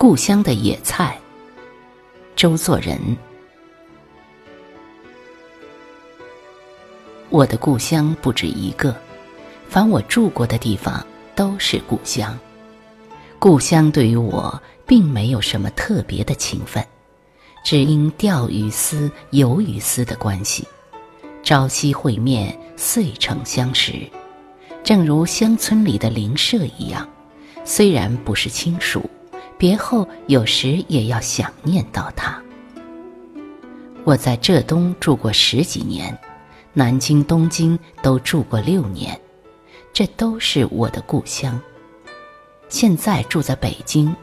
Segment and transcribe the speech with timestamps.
[0.00, 1.20] 故乡的野菜。
[2.34, 2.98] 周作人。
[7.28, 8.96] 我的故乡不止一个，
[9.68, 12.34] 凡我住过的地方都是故乡。
[13.38, 16.82] 故乡对于我并没有什么特别的情分，
[17.62, 20.66] 只因钓鱼丝、游鱼丝的关系，
[21.42, 23.92] 朝夕会面，遂成相识，
[24.82, 27.06] 正如乡村里的邻舍一样。
[27.66, 29.04] 虽然不是亲属，
[29.60, 32.42] 别后有时也要想念到他。
[34.04, 36.18] 我在浙东住过十几年，
[36.72, 39.20] 南京、东京都住过六年，
[39.92, 41.60] 这都是我的故乡。
[42.70, 44.16] 现在住在北京，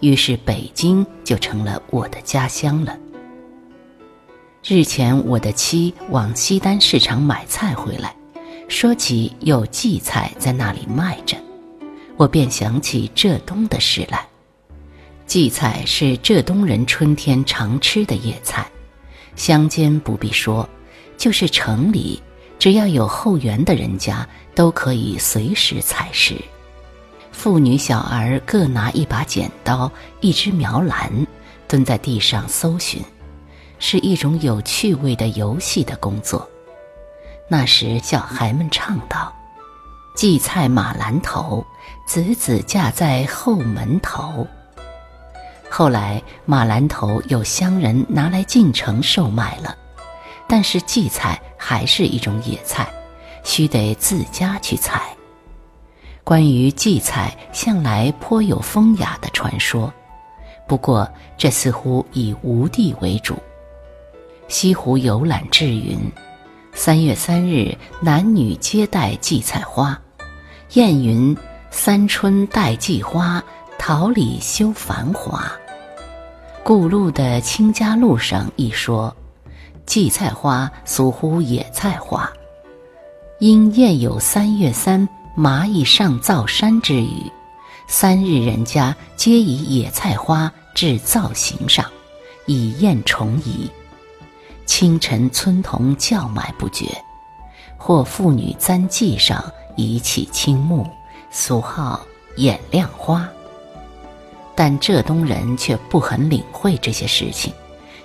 [0.00, 2.98] 于是北京就成了我的家乡了。
[4.64, 8.12] 日前，我的妻往西单市场买菜回来，
[8.66, 11.36] 说起有荠菜在那里卖着，
[12.16, 14.26] 我便想起浙东的事来。
[15.30, 18.68] 荠菜是浙东人春天常吃的叶菜，
[19.36, 20.68] 乡间不必说，
[21.16, 22.20] 就是城里，
[22.58, 26.34] 只要有后园的人家，都可以随时采食。
[27.30, 29.88] 妇女小儿各拿一把剪刀、
[30.20, 31.08] 一只苗篮，
[31.68, 33.00] 蹲在地上搜寻，
[33.78, 36.44] 是一种有趣味的游戏的工作。
[37.48, 39.32] 那时小孩们唱道
[40.18, 41.64] ：“荠菜马兰头，
[42.04, 44.44] 子子架在后门头。”
[45.70, 49.74] 后来马兰头有乡人拿来进城售卖了，
[50.48, 52.92] 但是荠菜还是一种野菜，
[53.44, 55.02] 须得自家去采。
[56.24, 59.92] 关于荠菜，向来颇有风雅的传说，
[60.66, 63.36] 不过这似乎以吴地为主。
[64.48, 65.98] 西湖游览志云：
[66.74, 69.98] 三月三日，男女皆戴荠菜花。
[70.68, 71.36] 谚云：
[71.70, 73.42] 三春戴荠花，
[73.92, 75.50] 桃李修繁华。
[76.62, 79.12] 故路的《清嘉路》上一说：
[79.84, 82.32] 荠菜花俗呼野菜花，
[83.40, 85.08] 因谚有三月三。
[85.36, 87.32] 蚂蚁上灶山之语，
[87.88, 91.84] 三日人家皆以野菜花置灶形上，
[92.46, 93.68] 以宴虫蚁。
[94.66, 96.86] 清晨村童叫卖不绝，
[97.76, 99.44] 或妇女簪髻上
[99.76, 100.86] 以起青木，
[101.32, 102.00] 俗号
[102.36, 103.28] 眼亮花。
[104.54, 107.52] 但浙东人却不很领会这些事情，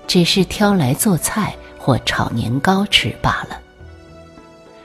[0.08, 3.60] 只是挑来做菜或炒年糕吃罢了。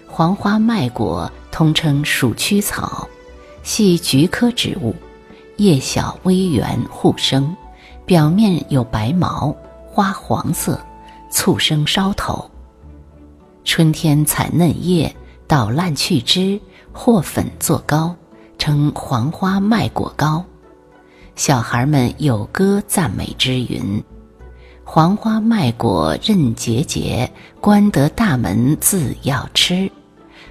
[0.06, 1.30] 黄花麦果。
[1.52, 3.06] 通称鼠曲草，
[3.64, 4.94] 系菊科植物，
[5.56, 7.54] 叶小微圆，互生，
[8.06, 9.54] 表面有白毛，
[9.84, 10.80] 花黄色，
[11.30, 12.48] 簇生梢头。
[13.64, 15.14] 春天采嫩叶，
[15.46, 16.58] 捣烂去枝，
[16.92, 18.14] 和粉做糕，
[18.56, 20.42] 称黄花麦果糕。
[21.36, 24.02] 小孩们有歌赞美之云
[24.84, 27.30] ：“黄花麦果韧结结，
[27.60, 29.90] 关得大门自要吃。”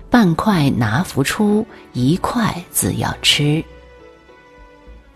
[0.09, 1.63] 半块拿不出，
[1.93, 3.63] 一块自要吃。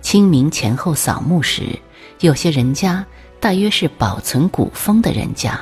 [0.02, 1.80] 清明前后扫墓时，
[2.20, 3.04] 有些人家，
[3.40, 5.60] 大约是保存古风的人家，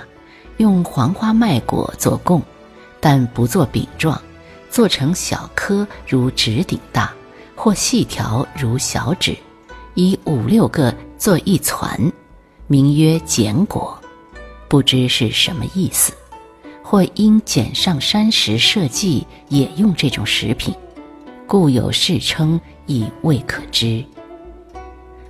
[0.58, 2.42] 用黄花麦果做供，
[3.00, 4.22] 但不做饼状，
[4.70, 7.14] 做成小颗如指顶大，
[7.56, 9.38] 或细条如小指，
[9.94, 12.12] 以五六个做一攒，
[12.68, 14.00] 名曰简果，
[14.68, 16.14] 不知是什么意思。
[16.84, 20.76] 或因捡上山时设计，也用这种食品，
[21.48, 24.04] 故有世称，亦未可知。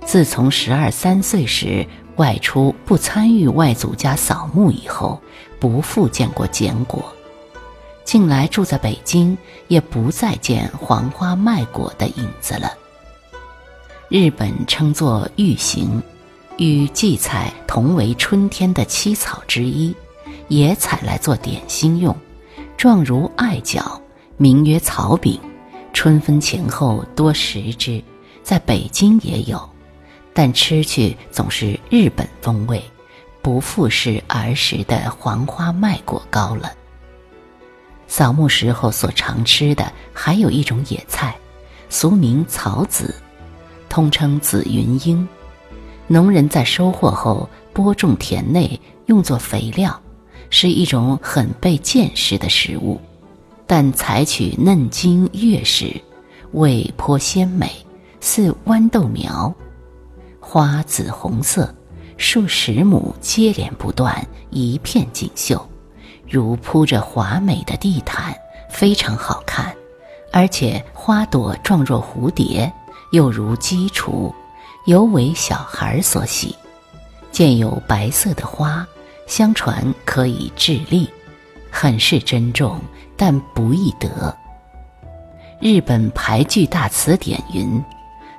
[0.04, 1.86] 自从十二三岁时
[2.16, 5.20] 外出不参与外祖家扫墓以后，
[5.60, 7.04] 不复见过简果。
[8.04, 12.72] 近来住在北京，也不再见黄花麦果的影子了。
[14.12, 16.02] 日本称作玉形，
[16.58, 19.96] 与荠菜同为春天的七草之一。
[20.48, 22.14] 也采来做点心用，
[22.76, 23.98] 状如艾角，
[24.36, 25.40] 名曰草饼。
[25.94, 28.04] 春分前后多食之，
[28.42, 29.66] 在北京也有，
[30.34, 32.84] 但吃去总是日本风味，
[33.40, 36.70] 不复是儿时的黄花麦果糕了。
[38.08, 41.34] 扫墓时候所常吃的还有一种野菜，
[41.88, 43.14] 俗名草籽，
[43.92, 45.28] 通称紫云英。
[46.06, 50.00] 农人在收获后播种田内，用作肥料。
[50.48, 52.98] 是一种很被见识的食物，
[53.66, 55.94] 但采取嫩茎越实，
[56.52, 57.70] 味颇鲜美，
[58.20, 59.54] 似豌豆苗，
[60.40, 61.74] 花紫红色，
[62.16, 65.66] 数十亩接连不断，一片锦绣，
[66.28, 68.34] 如铺着华美的地毯，
[68.70, 69.74] 非常好看，
[70.32, 72.70] 而且花朵状若蝴蝶，
[73.12, 74.34] 又如鸡雏，
[74.86, 76.54] 尤为小孩所喜。
[77.30, 78.86] 见有白色的花，
[79.26, 81.06] 相传可以治痢，
[81.70, 82.80] 很是珍重，
[83.16, 84.36] 但不易得。
[85.60, 87.82] 日本牌具大词典云：“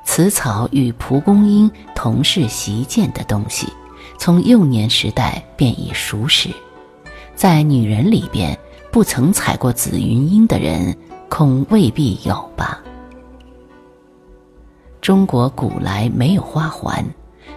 [0.06, 3.68] 此草与蒲公英同是习见的东西，
[4.20, 6.50] 从幼年时代便已熟识。
[7.36, 8.58] 在女人里边，
[8.92, 10.96] 不曾采过紫云英的人，
[11.30, 12.83] 恐未必有吧。”
[15.04, 17.06] 中国古来没有花环。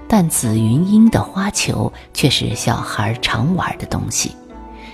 [0.08, 4.32] 但紫云英的花球却是小孩常玩的东西，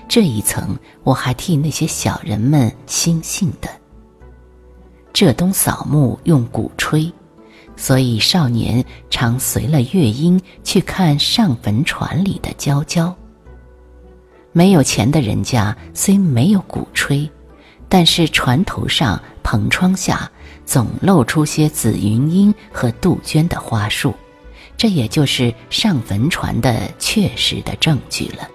[0.07, 3.71] 这一层我还替那些小人们心幸的。
[5.15, 7.11] 浙东扫墓用鼓吹，
[7.75, 13.15] 所以少年常随了乐音去看上坟船里的娇娇。
[14.53, 17.31] 没有钱的人家虽没有鼓吹，
[17.89, 19.21] 但是船头上、
[19.53, 20.33] 横窗下
[20.65, 24.15] 总露出些紫云英和杜鹃的花束。
[24.79, 28.49] 这也就是上坟船的确实的证据了。